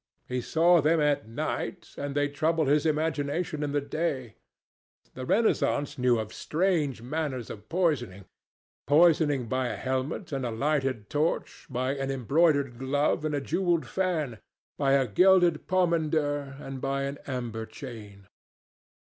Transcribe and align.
He 0.27 0.41
saw 0.41 0.81
them 0.81 0.99
at 0.99 1.27
night, 1.27 1.93
and 1.95 2.15
they 2.15 2.27
troubled 2.27 2.67
his 2.67 2.87
imagination 2.87 3.61
in 3.61 3.71
the 3.71 3.79
day. 3.81 4.33
The 5.13 5.27
Renaissance 5.27 5.99
knew 5.99 6.17
of 6.17 6.33
strange 6.33 7.03
manners 7.03 7.51
of 7.51 7.69
poisoning—poisoning 7.69 9.45
by 9.47 9.67
a 9.67 9.75
helmet 9.75 10.31
and 10.31 10.43
a 10.43 10.49
lighted 10.49 11.07
torch, 11.11 11.67
by 11.69 11.93
an 11.95 12.09
embroidered 12.09 12.79
glove 12.79 13.23
and 13.23 13.35
a 13.35 13.41
jewelled 13.41 13.85
fan, 13.85 14.39
by 14.75 14.93
a 14.93 15.05
gilded 15.07 15.67
pomander 15.67 16.55
and 16.59 16.81
by 16.81 17.03
an 17.03 17.19
amber 17.27 17.67
chain. 17.67 18.25